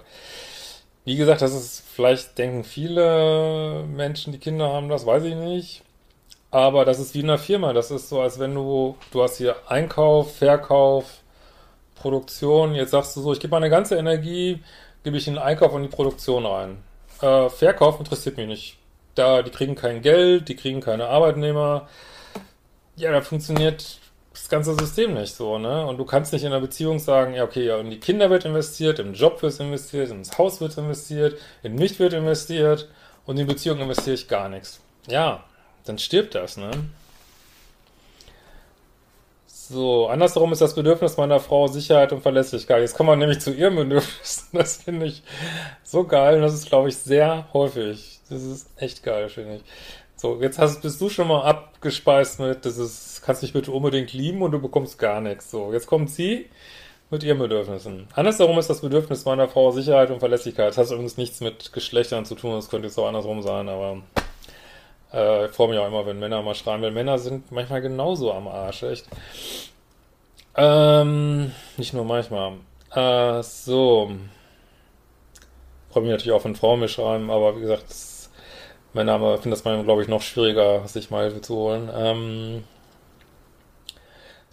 Wie 1.07 1.17
gesagt, 1.17 1.41
das 1.41 1.55
ist, 1.55 1.83
vielleicht 1.89 2.37
denken 2.37 2.63
viele 2.63 3.85
Menschen, 3.89 4.35
die 4.35 4.39
Kinder 4.39 4.69
haben, 4.71 4.91
das 4.91 5.07
weiß 5.07 5.25
ich 5.25 5.35
nicht. 5.35 5.83
Aber 6.51 6.85
das 6.85 6.99
ist 6.99 7.15
wie 7.15 7.21
in 7.21 7.31
einer 7.31 7.39
Firma. 7.39 7.73
Das 7.73 7.91
ist 7.91 8.11
so, 8.11 8.21
als 8.21 8.39
wenn 8.39 8.55
du, 8.55 8.97
du 9.13 9.23
hast 9.23 9.39
hier 9.39 9.57
Einkauf, 9.67 10.37
Verkauf, 10.37 11.07
Produktion. 11.95 12.75
Jetzt 12.75 12.91
sagst 12.91 13.17
du 13.17 13.23
so, 13.23 13.33
ich 13.33 13.41
gebe 13.41 13.53
meine 13.53 13.71
ganze 13.71 13.97
Energie, 13.97 14.63
gebe 15.05 15.17
ich 15.17 15.27
in 15.27 15.35
den 15.35 15.43
Einkauf 15.43 15.73
und 15.73 15.85
die 15.85 15.89
Produktion 15.89 16.45
rein. 16.45 16.83
Äh, 17.23 17.49
Verkauf 17.49 17.99
interessiert 17.99 18.37
mich 18.37 18.47
nicht. 18.47 18.79
Da, 19.15 19.43
die 19.43 19.51
kriegen 19.51 19.75
kein 19.75 20.03
Geld, 20.03 20.49
die 20.51 20.57
kriegen 20.57 20.81
keine 20.83 21.07
Arbeitnehmer. 21.09 21.89
Ja, 22.97 23.11
da 23.11 23.23
funktioniert 23.23 24.01
das 24.35 24.49
ganze 24.49 24.75
System 24.75 25.15
nicht 25.15 25.35
so, 25.35 25.59
ne? 25.59 25.87
Und 25.87 25.99
du 25.99 26.05
kannst 26.05 26.33
nicht 26.33 26.43
in 26.43 26.53
einer 26.53 26.61
Beziehung 26.61 26.99
sagen, 26.99 27.35
ja, 27.35 27.45
okay, 27.45 27.65
ja, 27.65 27.79
in 27.79 27.91
die 27.91 28.01
Kinder 28.01 28.31
wird 28.31 28.45
investiert, 28.45 28.99
im 28.99 29.15
Job 29.15 29.43
wird 29.43 29.59
investiert, 29.61 30.11
ins 30.11 30.37
Haus 30.37 30.61
wird 30.61 30.77
investiert, 30.77 31.39
in 31.63 31.77
mich 31.77 31.99
wird 31.99 32.13
investiert 32.13 32.89
und 33.27 33.39
in 33.39 33.47
Beziehung 33.47 33.79
investiere 33.79 34.15
ich 34.15 34.29
gar 34.29 34.49
nichts. 34.49 34.81
Ja, 35.07 35.45
dann 35.85 35.99
stirbt 35.99 36.35
das, 36.35 36.57
ne? 36.57 36.71
So, 39.47 40.09
andersherum 40.09 40.53
ist 40.53 40.61
das 40.61 40.75
Bedürfnis 40.75 41.17
meiner 41.17 41.41
Frau 41.41 41.69
Sicherheit 41.69 42.13
und 42.13 42.21
Verlässlichkeit. 42.21 42.83
Jetzt 42.83 42.95
kommen 42.95 43.09
wir 43.09 43.17
nämlich 43.17 43.41
zu 43.41 43.51
ihrem 43.51 43.77
Bedürfnis. 43.77 44.49
Das 44.53 44.77
finde 44.77 45.07
ich 45.07 45.23
so 45.83 46.05
geil 46.05 46.37
und 46.37 46.43
das 46.43 46.55
ist, 46.55 46.67
glaube 46.67 46.91
ich, 46.91 46.97
sehr 46.97 47.49
häufig. 47.55 48.21
Das 48.29 48.43
ist 48.43 48.69
echt 48.77 49.03
geil, 49.03 49.29
finde 49.29 49.57
ich. 49.57 49.63
So, 50.17 50.41
jetzt 50.41 50.59
hast, 50.59 50.81
bist 50.83 51.01
du 51.01 51.09
schon 51.09 51.29
mal 51.29 51.43
abgespeist 51.43 52.41
mit, 52.41 52.65
das 52.65 52.79
ist, 52.79 53.23
kannst 53.25 53.43
dich 53.43 53.53
bitte 53.53 53.73
unbedingt 53.73 54.13
lieben 54.13 54.43
und 54.43 54.53
du 54.53 54.61
bekommst 54.61 54.99
gar 54.99 55.21
nichts. 55.21 55.51
So, 55.51 55.73
jetzt 55.73 55.87
kommt 55.87 56.11
sie 56.11 56.49
mit 57.11 57.23
ihren 57.23 57.39
Bedürfnissen. 57.39 58.09
Andersherum 58.15 58.59
ist 58.59 58.71
das 58.71 58.81
Bedürfnis 58.81 59.25
meiner 59.25 59.49
Frau 59.49 59.71
Sicherheit 59.73 60.11
und 60.11 60.21
Verlässlichkeit. 60.21 60.69
Das 60.69 60.79
hat 60.79 60.91
übrigens 60.91 61.17
nichts 61.17 61.41
mit 61.41 61.73
Geschlechtern 61.73 62.25
zu 62.25 62.35
tun, 62.35 62.53
das 62.53 62.69
könnte 62.69 62.87
jetzt 62.87 62.99
auch 62.99 63.09
andersrum 63.09 63.43
sein, 63.43 63.69
aber 63.69 64.03
äh, 65.13 65.47
ich 65.47 65.53
freue 65.53 65.69
mich 65.69 65.79
auch 65.79 65.87
immer, 65.87 66.07
wenn 66.07 66.19
Männer 66.19 66.43
mal 66.43 66.55
schreiben, 66.55 66.83
weil 66.83 66.93
Männer 66.93 67.19
sind 67.19 67.51
manchmal 67.53 67.83
genauso 67.83 68.33
am 68.33 68.49
Arsch, 68.49 68.83
echt. 68.85 69.07
Ähm, 70.57 71.53
nicht 71.77 71.93
nur 71.93 72.05
manchmal. 72.05 72.55
Äh, 72.95 73.43
so. 73.43 74.13
Freue 75.91 76.03
mich 76.03 76.13
natürlich 76.13 76.33
auch, 76.33 76.45
wenn 76.45 76.57
Frauen 76.57 76.81
mir 76.81 76.89
schreiben, 76.89 77.31
aber 77.31 77.57
wie 77.57 77.61
gesagt, 77.61 77.85
das, 77.89 78.14
Männer 78.95 79.19
finden 79.35 79.51
das 79.51 79.65
manchmal, 79.65 79.85
glaube 79.85 80.03
ich, 80.03 80.09
noch 80.09 80.23
schwieriger, 80.23 80.87
sich 80.87 81.11
mal 81.11 81.25
Hilfe 81.25 81.41
zu 81.41 81.57
holen. 81.57 81.91
Ähm, 81.95 82.65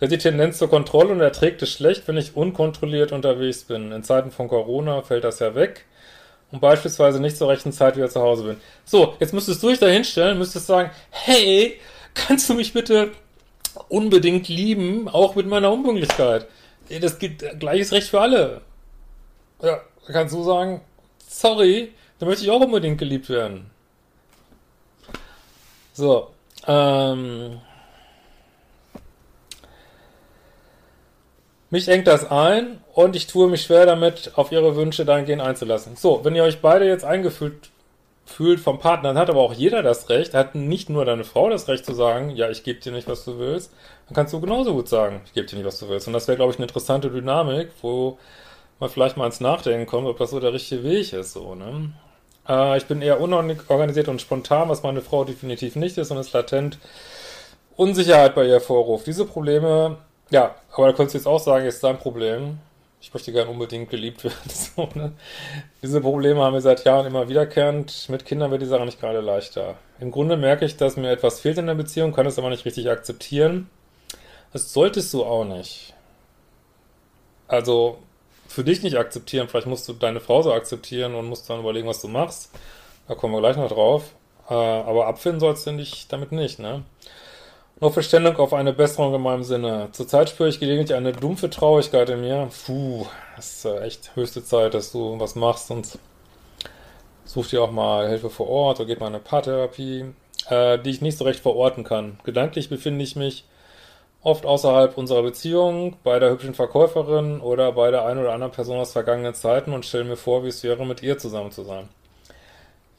Sie 0.02 0.06
hat 0.06 0.12
die 0.12 0.18
Tendenz 0.18 0.58
zur 0.58 0.68
Kontrolle 0.68 1.12
und 1.12 1.22
erträgt 1.22 1.62
es 1.62 1.70
schlecht, 1.70 2.08
wenn 2.08 2.18
ich 2.18 2.36
unkontrolliert 2.36 3.12
unterwegs 3.12 3.66
bin. 3.66 3.92
In 3.92 4.04
Zeiten 4.04 4.32
von 4.32 4.48
Corona 4.48 5.04
fällt 5.04 5.24
das 5.24 5.38
ja 5.38 5.54
weg 5.54 5.86
und 6.52 6.60
beispielsweise 6.60 7.20
nicht 7.20 7.38
zur 7.38 7.50
rechten 7.50 7.72
Zeit 7.72 7.98
wieder 7.98 8.10
zu 8.10 8.20
Hause 8.20 8.44
bin. 8.46 8.58
So, 8.84 9.14
jetzt 9.20 9.32
müsstest 9.32 9.62
du 9.62 9.70
dich 9.70 9.78
da 9.78 9.86
hinstellen, 9.86 10.40
müsstest 10.40 10.66
sagen, 10.66 10.90
hey, 11.12 11.80
kannst 12.16 12.50
du 12.50 12.56
mich 12.56 12.74
bitte 12.74 13.12
unbedingt 13.90 14.48
lieben, 14.48 15.08
auch 15.08 15.36
mit 15.36 15.46
meiner 15.46 15.72
Unpünktlichkeit? 15.72 16.48
Das 17.00 17.20
gibt 17.20 17.46
gleiches 17.60 17.92
Recht 17.92 18.08
für 18.08 18.22
alle. 18.22 18.62
Ja, 19.62 19.82
kannst 20.08 20.34
du 20.34 20.44
sagen, 20.44 20.82
sorry, 21.28 21.92
da 22.18 22.26
möchte 22.26 22.44
ich 22.44 22.50
auch 22.50 22.60
unbedingt 22.60 22.98
geliebt 22.98 23.30
werden. 23.30 23.70
So, 25.94 26.30
ähm, 26.68 27.60
Mich 31.72 31.88
engt 31.88 32.06
das 32.06 32.30
ein 32.30 32.82
und 32.94 33.16
ich 33.16 33.28
tue 33.28 33.50
mich 33.50 33.62
schwer 33.62 33.86
damit, 33.86 34.34
auf 34.36 34.52
ihre 34.52 34.76
Wünsche 34.76 35.06
dahingehend 35.06 35.42
einzulassen. 35.42 35.96
So, 35.96 36.20
wenn 36.26 36.36
ihr 36.36 36.44
euch 36.44 36.60
beide 36.60 36.86
jetzt 36.86 37.06
eingefühlt 37.06 37.70
fühlt 38.26 38.60
vom 38.60 38.78
Partner, 38.78 39.10
dann 39.10 39.18
hat 39.18 39.30
aber 39.30 39.40
auch 39.40 39.54
jeder 39.54 39.82
das 39.82 40.10
Recht, 40.10 40.34
hat 40.34 40.54
nicht 40.54 40.90
nur 40.90 41.06
deine 41.06 41.24
Frau 41.24 41.50
das 41.50 41.70
Recht 41.70 41.86
zu 41.86 41.94
sagen, 41.94 42.32
ja, 42.32 42.50
ich 42.50 42.64
gebe 42.64 42.82
dir 42.82 42.92
nicht, 42.92 43.08
was 43.08 43.24
du 43.24 43.40
willst, 43.40 43.72
dann 44.08 44.16
kannst 44.16 44.34
du 44.34 44.42
genauso 44.42 44.74
gut 44.74 44.90
sagen, 44.90 45.22
ich 45.26 45.32
gebe 45.32 45.48
dir 45.48 45.56
nicht, 45.56 45.66
was 45.66 45.80
du 45.80 45.88
willst. 45.88 46.08
Und 46.08 46.14
das 46.14 46.28
wäre, 46.28 46.36
glaube 46.36 46.52
ich, 46.52 46.58
eine 46.58 46.66
interessante 46.66 47.10
Dynamik, 47.10 47.70
wo 47.82 48.18
man 48.82 48.90
vielleicht 48.90 49.16
mal 49.16 49.26
ins 49.28 49.40
Nachdenken 49.40 49.86
kommt, 49.86 50.08
ob 50.08 50.18
das 50.18 50.32
so 50.32 50.42
der 50.42 50.52
richtige 50.52 50.84
Weg 50.84 51.14
ist, 51.14 51.32
so, 51.32 51.56
ne? 51.56 51.94
Äh, 52.48 52.78
ich 52.78 52.86
bin 52.86 53.02
eher 53.02 53.20
unorganisiert 53.22 54.08
und 54.08 54.22
spontan, 54.22 54.70
was 54.70 54.84
meine 54.84 55.02
Frau 55.02 55.24
definitiv 55.24 55.76
nicht 55.76 55.98
ist 55.98 56.12
und 56.12 56.18
ist 56.18 56.34
latent 56.34 56.78
Unsicherheit 57.76 58.36
bei 58.36 58.46
ihr 58.46 58.54
hervorruft. 58.54 59.08
Diese 59.08 59.26
Probleme 59.26 59.98
ja, 60.32 60.56
aber 60.72 60.88
da 60.88 60.94
könntest 60.94 61.14
du 61.14 61.18
jetzt 61.20 61.28
auch 61.28 61.40
sagen, 61.40 61.66
ist 61.66 61.84
dein 61.84 62.00
Problem. 62.00 62.58
Ich 63.02 63.14
möchte 63.14 63.34
gern 63.34 63.50
unbedingt 63.50 63.90
geliebt 63.90 64.24
werden. 64.24 64.38
So, 64.50 64.88
ne? 64.96 65.12
Diese 65.84 66.00
Probleme 66.00 66.40
haben 66.40 66.54
wir 66.54 66.62
seit 66.62 66.86
Jahren 66.86 67.06
immer 67.06 67.28
wiederkehrend. 67.28 68.08
Mit 68.10 68.26
Kindern 68.26 68.50
wird 68.50 68.62
die 68.62 68.68
Sache 68.68 68.86
nicht 68.86 69.00
gerade 69.00 69.20
leichter. 69.20 69.76
Im 70.00 70.10
Grunde 70.10 70.38
merke 70.38 70.66
ich, 70.66 70.78
dass 70.78 70.96
mir 70.96 71.12
etwas 71.12 71.42
fehlt 71.42 71.58
in 71.58 71.68
der 71.68 71.76
Beziehung, 71.76 72.14
kann 72.14 72.26
es 72.26 72.40
aber 72.40 72.50
nicht 72.50 72.66
richtig 72.66 72.90
akzeptieren. 72.90 73.70
Das 74.54 74.72
solltest 74.72 75.14
du 75.14 75.24
auch 75.26 75.44
nicht. 75.44 75.94
Also, 77.48 77.98
für 78.52 78.64
dich 78.64 78.84
nicht 78.84 78.98
akzeptieren. 78.98 79.48
Vielleicht 79.48 79.68
musst 79.68 79.88
du 79.88 79.94
deine 79.94 80.20
Frau 80.20 80.42
so 80.42 80.54
akzeptieren 80.54 81.16
und 81.16 81.28
musst 81.28 81.50
dann 81.50 81.60
überlegen, 81.60 81.88
was 81.88 82.02
du 82.02 82.08
machst. 82.08 82.52
Da 83.08 83.16
kommen 83.16 83.34
wir 83.34 83.40
gleich 83.40 83.58
noch 83.58 83.70
drauf. 83.70 84.14
Äh, 84.50 84.54
aber 84.54 85.08
abfinden 85.08 85.40
sollst 85.40 85.66
du 85.68 85.72
dich 85.78 86.08
damit 86.08 86.32
nicht, 86.32 86.60
ne? 86.60 86.84
Nur 87.80 87.92
Verständung 87.92 88.38
auf 88.38 88.54
eine 88.54 88.74
Besserung 88.74 89.16
in 89.16 89.22
meinem 89.22 89.44
Sinne. 89.44 89.90
Zurzeit 89.92 90.30
spüre 90.30 90.50
ich 90.50 90.60
gelegentlich 90.60 90.96
eine 90.96 91.14
dumpfe 91.14 91.50
Traurigkeit 91.50 92.10
in 92.12 92.22
mir. 92.22 92.50
Puh, 92.66 93.08
es 93.38 93.66
ist 93.66 93.82
echt 93.82 94.16
höchste 94.16 94.44
Zeit, 94.44 94.76
dass 94.76 94.92
du 94.92 95.20
was 95.20 95.34
machst 95.36 95.72
und 95.72 95.98
such 97.26 97.48
dir 97.48 97.64
auch 97.64 97.72
mal 97.72 98.08
Hilfe 98.08 98.30
vor 98.30 98.50
Ort 98.50 98.80
oder 98.80 98.88
geht 98.88 99.00
mal 99.00 99.08
eine 99.08 99.20
Paartherapie, 99.20 100.06
äh, 100.50 100.78
die 100.78 100.92
ich 100.92 101.02
nicht 101.02 101.18
so 101.18 101.24
recht 101.24 101.40
verorten 101.40 101.84
kann. 101.84 102.20
Gedanklich 102.24 102.70
befinde 102.70 103.04
ich 103.04 103.16
mich 103.16 103.46
oft 104.24 104.46
außerhalb 104.46 104.98
unserer 104.98 105.24
Beziehung, 105.24 105.98
bei 106.04 106.20
der 106.20 106.32
hübschen 106.32 106.54
Verkäuferin 106.54 107.42
oder 107.42 107.72
bei 107.72 107.92
der 107.92 108.06
einen 108.06 108.20
oder 108.20 108.34
anderen 108.34 108.52
Person 108.52 108.78
aus 108.80 108.94
vergangenen 108.94 109.34
Zeiten 109.34 109.74
und 109.74 109.86
stelle 109.86 110.04
mir 110.04 110.18
vor, 110.18 110.44
wie 110.44 110.50
es 110.50 110.64
wäre, 110.64 110.86
mit 110.86 111.02
ihr 111.02 111.18
zusammen 111.18 111.52
zu 111.52 111.64
sein. 111.64 111.90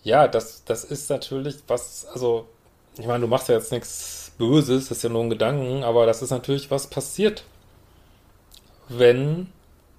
Ja, 0.03 0.27
das, 0.27 0.65
das 0.65 0.85
ist 0.85 1.11
natürlich 1.11 1.57
was, 1.69 2.07
also, 2.07 2.47
ich 2.99 3.07
meine, 3.07 3.21
du 3.21 3.29
machst 3.29 3.49
ja 3.49 3.55
jetzt 3.55 3.71
nichts 3.71 4.33
Böses, 4.37 4.89
das 4.89 4.99
ist 4.99 5.05
ja 5.05 5.11
nur 5.11 5.23
ein 5.23 5.31
Gedanken, 5.31 5.85
aber 5.85 6.07
das 6.07 6.23
ist 6.23 6.31
natürlich, 6.31 6.71
was 6.71 6.89
passiert, 6.89 7.45
wenn 8.89 9.47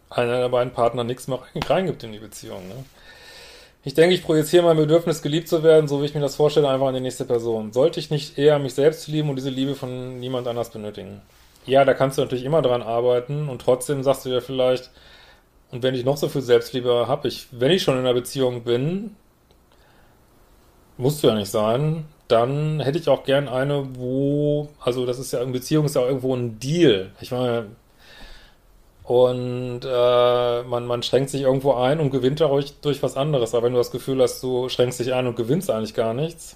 einer 0.10 0.40
der 0.40 0.50
beiden 0.50 0.74
Partner 0.74 1.06
nichts 1.06 1.28
mehr 1.28 1.40
reingibt 1.56 2.04
in 2.04 2.12
die 2.12 2.20
Beziehung. 2.20 2.68
Ne? 2.68 2.84
Ich 3.86 3.94
denke, 3.94 4.16
ich 4.16 4.24
projiziere 4.24 4.64
mein 4.64 4.78
Bedürfnis, 4.78 5.22
geliebt 5.22 5.50
zu 5.50 5.62
werden, 5.62 5.90
so 5.90 6.02
wie 6.02 6.06
ich 6.06 6.16
mir 6.16 6.22
das 6.22 6.38
vorstelle, 6.38 6.70
einfach 6.70 6.88
an 6.88 6.94
die 6.94 7.02
nächste 7.02 7.26
Person. 7.26 7.74
Sollte 7.74 8.00
ich 8.00 8.10
nicht 8.10 8.38
eher 8.38 8.58
mich 8.58 8.74
selbst 8.76 9.08
lieben 9.08 9.30
und 9.30 9.36
diese 9.36 9.50
Liebe 9.50 9.76
von 9.76 10.20
niemand 10.20 10.48
anders 10.48 10.70
benötigen? 10.72 11.22
Ja, 11.66 11.84
da 11.84 11.94
kannst 11.94 12.18
du 12.18 12.22
natürlich 12.22 12.46
immer 12.46 12.62
dran 12.62 12.82
arbeiten 12.82 13.50
und 13.50 13.62
trotzdem 13.62 14.02
sagst 14.04 14.26
du 14.26 14.30
dir 14.30 14.42
vielleicht, 14.42 14.90
und 15.72 15.84
wenn 15.84 15.96
ich 15.96 16.06
noch 16.06 16.18
so 16.18 16.30
viel 16.30 16.42
Selbstliebe 16.42 17.08
habe, 17.08 17.28
ich, 17.28 17.48
wenn 17.52 17.72
ich 17.72 17.84
schon 17.84 17.96
in 17.96 18.02
einer 18.02 18.14
Beziehung 18.14 18.64
bin, 18.64 19.16
musst 20.98 21.24
du 21.24 21.28
ja 21.28 21.36
nicht 21.36 21.52
sein, 21.52 22.06
dann 22.28 22.80
hätte 22.80 23.00
ich 23.00 23.10
auch 23.10 23.24
gern 23.24 23.50
eine, 23.50 23.96
wo, 23.96 24.70
also 24.80 25.06
das 25.06 25.20
ist 25.20 25.34
ja 25.34 25.42
in 25.42 25.52
Beziehung 25.52 25.86
ist 25.86 25.96
ja 25.96 26.06
irgendwo 26.06 26.34
ein 26.36 26.60
Deal. 26.60 27.12
Ich 27.20 27.32
meine, 27.32 27.66
und 29.04 29.82
äh, 29.84 30.64
man, 30.64 30.86
man 30.86 31.04
schränkt 31.04 31.30
sich 31.30 31.42
irgendwo 31.42 31.74
ein 31.74 32.00
und 32.00 32.10
gewinnt 32.10 32.40
dadurch 32.40 32.74
durch 32.82 33.04
was 33.04 33.18
anderes. 33.18 33.54
Aber 33.54 33.66
wenn 33.66 33.74
du 33.74 33.80
das 33.80 33.92
Gefühl 33.92 34.22
hast, 34.22 34.42
du 34.42 34.70
schränkst 34.70 35.00
dich 35.00 35.14
ein 35.14 35.28
und 35.28 35.36
gewinnst 35.36 35.70
eigentlich 35.70 35.94
gar 35.94 36.14
nichts, 36.14 36.56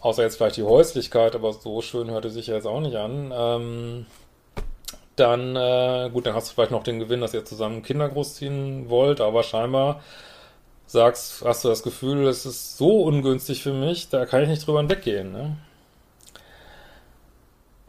außer 0.00 0.22
jetzt 0.22 0.36
vielleicht 0.36 0.56
die 0.56 0.62
Häuslichkeit, 0.62 1.34
aber 1.34 1.52
so 1.52 1.82
schön 1.82 2.10
hörte 2.10 2.30
sich 2.30 2.46
ja 2.46 2.54
jetzt 2.54 2.66
auch 2.66 2.80
nicht 2.80 2.96
an, 2.96 3.32
ähm, 3.34 4.06
dann, 5.16 5.56
äh, 5.56 6.08
gut, 6.12 6.26
dann 6.26 6.34
hast 6.34 6.50
du 6.50 6.54
vielleicht 6.54 6.70
noch 6.70 6.84
den 6.84 7.00
Gewinn, 7.00 7.20
dass 7.20 7.34
ihr 7.34 7.44
zusammen 7.44 7.82
Kinder 7.82 8.08
großziehen 8.08 8.88
wollt, 8.88 9.20
aber 9.20 9.42
scheinbar 9.42 10.00
sagst, 10.86 11.42
hast 11.44 11.64
du 11.64 11.68
das 11.68 11.82
Gefühl, 11.82 12.26
es 12.26 12.46
ist 12.46 12.76
so 12.76 13.02
ungünstig 13.02 13.62
für 13.62 13.72
mich, 13.72 14.08
da 14.08 14.24
kann 14.24 14.42
ich 14.42 14.48
nicht 14.48 14.66
drüber 14.66 14.80
hinweggehen. 14.80 15.32
Ne? 15.32 15.56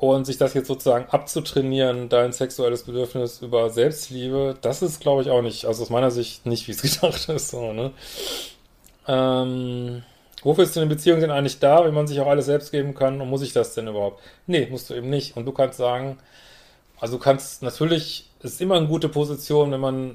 Und 0.02 0.26
sich 0.26 0.40
das 0.40 0.56
jetzt 0.56 0.66
sozusagen 0.66 1.06
abzutrainieren, 1.12 2.10
dein 2.10 2.34
sexuelles 2.34 2.82
Bedürfnis 2.82 3.44
über 3.44 3.70
Selbstliebe, 3.70 4.58
das 4.60 4.82
ist, 4.82 5.00
glaube 5.00 5.22
ich, 5.22 5.30
auch 5.30 5.44
nicht, 5.44 5.66
also 5.66 5.84
aus 5.84 5.92
meiner 5.92 6.10
Sicht 6.10 6.48
nicht, 6.48 6.68
wie 6.68 6.72
es 6.72 6.82
gedacht 7.02 7.30
ist. 7.30 7.52
So, 7.52 7.72
ne? 7.72 7.92
ähm, 9.08 10.02
wofür 10.42 10.64
ist 10.64 10.76
denn 10.76 10.82
eine 10.82 10.90
Beziehung 10.90 11.20
denn 11.20 11.30
eigentlich 11.30 11.60
da, 11.60 11.86
wenn 11.86 11.94
man 11.94 12.08
sich 12.08 12.20
auch 12.20 12.26
alles 12.26 12.48
selbst 12.48 12.72
geben 12.72 12.96
kann 12.96 13.22
und 13.22 13.30
muss 13.30 13.44
ich 13.44 13.54
das 13.54 13.76
denn 13.76 13.88
überhaupt? 13.88 14.24
Nee, 14.48 14.68
musst 14.72 14.90
du 14.90 14.96
eben 14.96 15.12
nicht. 15.12 15.38
Und 15.38 15.46
du 15.46 15.52
kannst 15.52 15.78
sagen, 15.78 16.18
also 17.00 17.18
du 17.18 17.24
kannst 17.24 17.62
natürlich, 17.62 18.28
ist 18.42 18.60
immer 18.60 18.78
eine 18.78 18.88
gute 18.88 19.08
Position, 19.08 19.72
wenn 19.72 19.82
man 19.82 20.12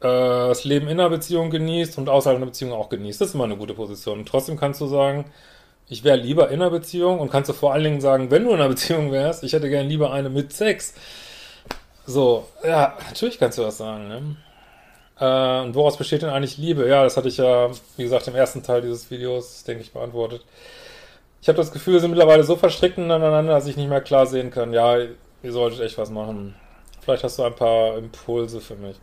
äh, 0.00 0.08
das 0.48 0.64
Leben 0.64 0.88
in 0.88 0.98
einer 0.98 1.08
Beziehung 1.08 1.50
genießt 1.50 1.98
und 1.98 2.08
außerhalb 2.08 2.36
einer 2.38 2.46
Beziehung 2.46 2.72
auch 2.72 2.88
genießt. 2.88 3.20
Das 3.20 3.28
ist 3.28 3.34
immer 3.36 3.44
eine 3.44 3.56
gute 3.56 3.74
Position. 3.74 4.18
Und 4.18 4.28
trotzdem 4.28 4.56
kannst 4.56 4.80
du 4.80 4.88
sagen, 4.88 5.26
ich 5.92 6.04
wäre 6.04 6.16
lieber 6.16 6.48
in 6.48 6.62
einer 6.62 6.70
Beziehung 6.70 7.20
und 7.20 7.30
kannst 7.30 7.50
du 7.50 7.52
vor 7.52 7.74
allen 7.74 7.84
Dingen 7.84 8.00
sagen, 8.00 8.30
wenn 8.30 8.44
du 8.44 8.50
in 8.50 8.56
einer 8.56 8.68
Beziehung 8.68 9.12
wärst, 9.12 9.44
ich 9.44 9.52
hätte 9.52 9.68
gern 9.68 9.86
lieber 9.86 10.10
eine 10.10 10.30
mit 10.30 10.52
Sex. 10.52 10.94
So, 12.06 12.48
ja, 12.64 12.96
natürlich 13.06 13.38
kannst 13.38 13.58
du 13.58 13.62
das 13.62 13.76
sagen, 13.76 14.08
ne? 14.08 14.36
Äh, 15.20 15.64
und 15.66 15.74
woraus 15.74 15.98
besteht 15.98 16.22
denn 16.22 16.30
eigentlich 16.30 16.56
Liebe? 16.56 16.88
Ja, 16.88 17.04
das 17.04 17.18
hatte 17.18 17.28
ich 17.28 17.36
ja, 17.36 17.70
wie 17.96 18.02
gesagt, 18.02 18.26
im 18.26 18.34
ersten 18.34 18.62
Teil 18.62 18.80
dieses 18.80 19.10
Videos, 19.10 19.64
denke 19.64 19.82
ich, 19.82 19.92
beantwortet. 19.92 20.44
Ich 21.42 21.48
habe 21.48 21.58
das 21.58 21.72
Gefühl, 21.72 21.94
wir 21.94 22.00
sind 22.00 22.10
mittlerweile 22.10 22.42
so 22.44 22.56
verstrickt 22.56 22.96
ineinander, 22.96 23.52
dass 23.52 23.66
ich 23.66 23.76
nicht 23.76 23.90
mehr 23.90 24.00
klar 24.00 24.26
sehen 24.26 24.50
kann, 24.50 24.72
ja, 24.72 24.96
ihr 24.96 25.52
solltet 25.52 25.80
echt 25.80 25.98
was 25.98 26.10
machen. 26.10 26.54
Vielleicht 27.02 27.22
hast 27.22 27.38
du 27.38 27.42
ein 27.42 27.54
paar 27.54 27.98
Impulse 27.98 28.62
für 28.62 28.76
mich. 28.76 28.96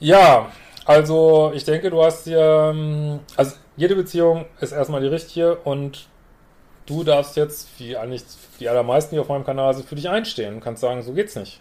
Ja, 0.00 0.52
also 0.84 1.52
ich 1.54 1.64
denke, 1.64 1.88
du 1.90 2.02
hast 2.04 2.26
dir, 2.26 2.72
ähm, 2.74 3.20
also 3.36 3.52
jede 3.76 3.96
Beziehung 3.96 4.46
ist 4.60 4.72
erstmal 4.72 5.00
die 5.00 5.08
richtige 5.08 5.56
und 5.56 6.06
du 6.86 7.04
darfst 7.04 7.36
jetzt, 7.36 7.68
wie 7.78 7.96
eigentlich 7.96 8.22
die 8.60 8.68
allermeisten, 8.68 9.14
die 9.14 9.20
auf 9.20 9.28
meinem 9.28 9.44
Kanal 9.44 9.74
sind, 9.74 9.88
für 9.88 9.94
dich 9.94 10.08
einstehen 10.08 10.54
und 10.54 10.60
kannst 10.60 10.82
sagen, 10.82 11.02
so 11.02 11.12
geht's 11.12 11.36
nicht. 11.36 11.60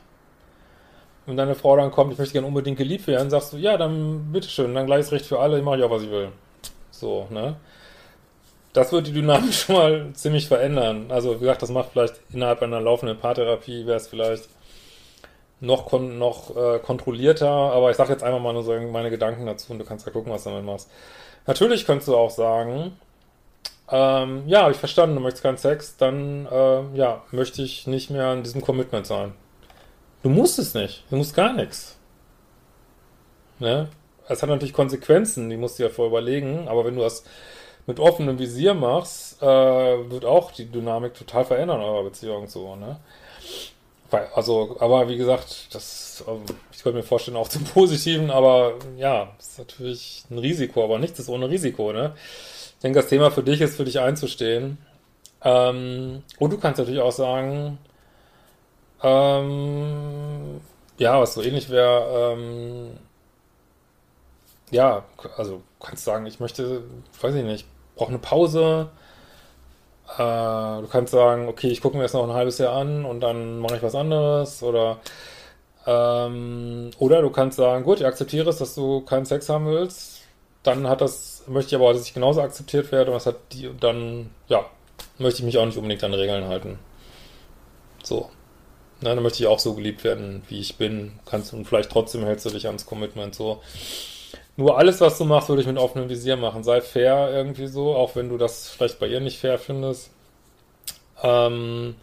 Wenn 1.26 1.38
deine 1.38 1.56
Frau 1.56 1.78
dann 1.78 1.92
kommt, 1.92 2.14
ich 2.14 2.20
möchte 2.20 2.34
gerne 2.34 2.48
unbedingt 2.48 2.78
geliebt 2.78 3.08
werden, 3.08 3.30
sagst 3.30 3.54
du, 3.54 3.58
ja, 3.58 3.78
dann 3.78 4.32
bitteschön, 4.32 4.74
dann 4.74 4.88
gleiches 4.88 5.12
Recht 5.12 5.26
für 5.26 5.40
alle, 5.40 5.60
ich 5.60 5.64
mache 5.64 5.80
ja, 5.80 5.90
was 5.90 6.04
ich 6.04 6.12
will. 6.12 6.30
So, 6.90 7.28
ne? 7.30 7.56
das 8.74 8.92
wird 8.92 9.08
die 9.08 9.14
Dynamik 9.14 9.54
schon 9.54 9.76
mal 9.76 10.10
ziemlich 10.14 10.48
verändern. 10.48 11.06
Also 11.10 11.36
wie 11.36 11.40
gesagt, 11.42 11.62
das 11.62 11.70
macht 11.70 11.92
vielleicht 11.92 12.16
innerhalb 12.32 12.62
einer 12.62 12.82
laufenden 12.82 13.18
Paartherapie, 13.18 13.86
wäre 13.86 13.98
es 13.98 14.08
vielleicht 14.08 14.48
noch, 15.62 15.86
kon 15.86 16.18
noch 16.18 16.56
äh, 16.56 16.80
kontrollierter, 16.80 17.48
aber 17.48 17.92
ich 17.92 17.98
sage 17.98 18.12
jetzt 18.12 18.24
einfach 18.24 18.42
mal 18.42 18.52
nur 18.52 18.64
so 18.64 18.74
meine 18.74 19.10
Gedanken 19.10 19.46
dazu 19.46 19.72
und 19.72 19.80
du 19.80 19.86
kannst 19.86 20.06
ja 20.06 20.12
gucken, 20.12 20.34
was 20.34 20.44
du 20.44 20.50
damit 20.50 20.66
machst. 20.66 20.90
Natürlich 21.48 21.86
könntest 21.86 22.08
du 22.08 22.18
auch 22.18 22.32
sagen, 22.32 22.98
ähm, 23.90 24.44
ja, 24.48 24.64
habe 24.64 24.72
ich 24.72 24.78
verstanden, 24.78 25.16
du 25.16 25.22
möchtest 25.22 25.44
keinen 25.44 25.58
Sex, 25.58 25.98
dann 25.98 26.48
äh, 26.52 26.98
ja, 26.98 27.24
möchte 27.32 27.62
ich 27.62 27.88
nicht 27.88 28.10
mehr 28.10 28.34
in 28.34 28.44
diesem 28.44 28.62
Commitment 28.62 29.06
sein. 29.06 29.34
Du 30.24 30.30
musst 30.30 30.60
es 30.60 30.74
nicht, 30.74 31.04
du 31.10 31.16
musst 31.16 31.36
gar 31.36 31.54
nichts. 31.54 31.98
Ne? 33.60 33.90
Es 34.28 34.42
hat 34.42 34.50
natürlich 34.50 34.74
Konsequenzen, 34.74 35.50
die 35.50 35.58
musst 35.58 35.78
du 35.78 35.84
ja 35.84 35.90
vorher 35.90 36.10
überlegen, 36.10 36.68
aber 36.68 36.86
wenn 36.86 36.96
du 36.96 37.02
das 37.02 37.24
mit 37.86 38.00
offenem 38.00 38.40
Visier 38.40 38.74
machst, 38.74 39.42
äh, 39.42 39.46
wird 39.46 40.26
auch 40.26 40.52
die 40.52 40.66
Dynamik 40.66 41.14
total 41.14 41.46
verändern 41.46 41.82
in 41.82 41.86
eurer 41.86 42.04
Beziehung 42.04 42.48
so, 42.48 42.76
ne? 42.76 43.00
Also, 44.12 44.78
aber 44.80 45.08
wie 45.08 45.18
gesagt, 45.18 45.74
das, 45.74 46.24
ähm, 46.28 46.44
ich 46.72 46.84
könnte 46.84 46.98
mir 46.98 47.04
vorstellen, 47.04 47.38
auch 47.38 47.48
zum 47.48 47.64
Positiven, 47.64 48.30
aber 48.30 48.74
ja, 48.98 49.32
ist 49.40 49.58
natürlich 49.58 50.26
ein 50.30 50.38
Risiko, 50.38 50.84
aber 50.84 51.00
nichts 51.00 51.20
ist 51.20 51.30
ohne 51.30 51.50
Risiko, 51.50 51.94
ne? 51.94 52.14
Ich 52.16 52.84
denke, 52.84 53.00
das 53.00 53.10
Thema 53.10 53.32
für 53.32 53.44
dich 53.44 53.62
ist, 53.62 53.78
für 53.78 53.86
dich 53.86 54.00
einzustehen. 54.00 54.78
Ähm, 55.44 56.24
und 56.40 56.54
du 56.54 56.58
kannst 56.58 56.80
natürlich 56.80 57.02
auch 57.02 57.12
sagen, 57.12 57.78
ähm, 59.04 60.62
ja, 60.98 61.20
was 61.20 61.34
so 61.34 61.42
ähnlich 61.42 61.70
wäre, 61.70 62.34
ähm, 62.34 62.92
ja, 64.72 65.04
also 65.38 65.62
kannst 65.80 66.06
sagen, 66.06 66.26
ich 66.26 66.40
möchte, 66.40 66.84
weiß 67.22 67.36
ich 67.36 67.44
nicht, 67.44 67.66
brauche 67.96 68.10
eine 68.10 68.20
Pause. 68.20 68.90
Äh, 70.18 70.82
du 70.82 70.88
kannst 70.90 71.12
sagen, 71.12 71.48
okay, 71.48 71.68
ich 71.68 71.82
gucke 71.82 71.98
mir 71.98 72.04
das 72.04 72.14
noch 72.14 72.24
ein 72.24 72.34
halbes 72.34 72.58
Jahr 72.58 72.74
an 72.74 73.06
und 73.06 73.22
dann 73.22 73.60
mache 73.60 73.78
ich 73.78 73.84
was 73.84 73.96
anderes 73.96 74.62
oder 74.64 75.00
ähm, 75.86 76.92
oder 77.00 77.22
du 77.22 77.30
kannst 77.30 77.58
sagen, 77.58 77.84
gut, 77.84 78.00
ich 78.00 78.06
akzeptiere 78.06 78.50
es, 78.50 78.58
dass 78.58 78.76
du 78.76 79.02
keinen 79.02 79.26
Sex 79.26 79.50
haben 79.50 79.66
willst. 79.66 80.22
Dann 80.64 80.88
hat 80.88 81.02
das, 81.02 81.44
möchte 81.48 81.70
ich 81.70 81.82
aber, 81.82 81.94
dass 81.94 82.06
ich 82.06 82.14
genauso 82.14 82.42
akzeptiert 82.42 82.92
werde 82.92 83.12
und 83.12 83.16
das 83.16 83.26
hat 83.26 83.38
die, 83.54 83.70
dann, 83.80 84.30
ja, 84.48 84.66
möchte 85.18 85.40
ich 85.40 85.46
mich 85.46 85.58
auch 85.58 85.66
nicht 85.66 85.78
unbedingt 85.78 86.04
an 86.04 86.14
Regeln 86.14 86.48
halten. 86.48 86.80
So. 88.04 88.30
Na, 89.02 89.16
dann 89.16 89.24
möchte 89.24 89.42
ich 89.42 89.48
auch 89.48 89.60
so 89.60 89.74
geliebt 89.74 90.04
werden, 90.04 90.44
wie 90.50 90.60
ich 90.60 90.78
bin. 90.78 91.20
Kannst 91.26 91.54
und 91.54 91.66
vielleicht 91.66 91.90
trotzdem 91.92 92.24
hältst 92.24 92.46
du 92.46 92.52
dich 92.52 92.68
ans 92.68 92.86
Commitment 92.86 93.34
so. 93.34 93.62
Nur 94.58 94.78
alles, 94.78 95.02
was 95.02 95.18
du 95.18 95.26
machst, 95.26 95.50
würde 95.50 95.62
ich 95.62 95.68
mit 95.68 95.78
offenem 95.78 96.10
Visier 96.10 96.36
machen. 96.38 96.64
Sei 96.64 96.82
fair 96.82 97.30
irgendwie 97.32 97.68
so, 97.68 97.96
auch 97.96 98.16
wenn 98.16 98.30
du 98.30 98.38
das 98.38 98.70
vielleicht 98.70 99.00
bei 99.00 99.08
ihr 99.08 99.20
nicht 99.20 99.40
fair 99.40 99.58
findest. 99.58 100.12
Ähm, 101.24 101.96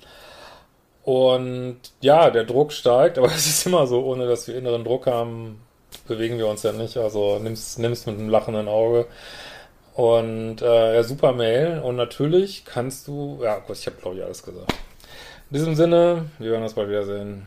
und 1.04 1.78
ja, 2.00 2.30
der 2.30 2.44
Druck 2.44 2.72
steigt, 2.72 3.18
aber 3.18 3.28
es 3.28 3.46
ist 3.46 3.66
immer 3.66 3.86
so, 3.86 4.04
ohne 4.04 4.26
dass 4.26 4.48
wir 4.48 4.56
inneren 4.56 4.84
Druck 4.84 5.06
haben, 5.06 5.60
bewegen 6.06 6.38
wir 6.38 6.48
uns 6.48 6.62
ja 6.62 6.72
nicht. 6.72 6.96
Also 6.96 7.38
nimm's, 7.38 7.78
nimm's 7.78 8.06
mit 8.06 8.18
einem 8.18 8.28
lachenden 8.28 8.68
Auge. 8.68 9.06
Und 9.94 10.62
äh, 10.62 10.94
ja, 10.94 11.02
super 11.02 11.32
Mail. 11.32 11.80
Und 11.80 11.96
natürlich 11.96 12.64
kannst 12.64 13.08
du, 13.08 13.40
ja 13.42 13.58
gut, 13.58 13.76
ich 13.76 13.86
habe 13.86 13.96
glaube 14.00 14.16
ich 14.16 14.24
alles 14.24 14.42
gesagt. 14.42 14.72
In 15.50 15.58
diesem 15.58 15.74
Sinne, 15.74 16.26
wir 16.38 16.52
werden 16.52 16.62
uns 16.62 16.74
bald 16.74 16.88
wiedersehen. 16.88 17.46